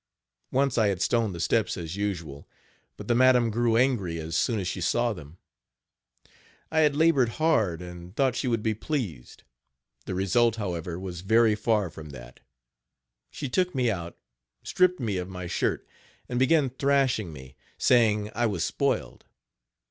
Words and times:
Once 0.51 0.79
I 0.79 0.87
had 0.87 0.99
stoned 0.99 1.35
the 1.35 1.39
steps 1.39 1.77
as 1.77 1.95
usual, 1.95 2.49
but 2.97 3.07
the 3.07 3.13
madam 3.13 3.51
grew 3.51 3.77
angry 3.77 4.17
as 4.19 4.35
soon 4.35 4.59
as 4.59 4.67
she 4.67 4.81
saw 4.81 5.13
them. 5.13 5.37
I 6.71 6.79
had 6.79 6.95
labored 6.95 7.29
hard, 7.37 7.83
and 7.83 8.15
thought 8.15 8.35
she 8.35 8.47
would 8.47 8.63
be 8.63 8.73
pleased. 8.73 9.43
The 10.07 10.15
result, 10.15 10.55
Page 10.55 10.61
74 10.61 10.71
however, 10.71 10.99
was 10.99 11.21
very 11.21 11.53
far 11.53 11.91
from 11.91 12.09
that. 12.09 12.39
She 13.29 13.47
took 13.47 13.75
me 13.75 13.91
out, 13.91 14.17
stripped 14.63 14.99
me 14.99 15.17
of 15.17 15.29
my 15.29 15.45
shirt 15.45 15.87
and 16.27 16.39
began 16.39 16.71
thrashing 16.71 17.31
me, 17.31 17.55
saying 17.77 18.31
I 18.33 18.47
was 18.47 18.65
spoiled. 18.65 19.25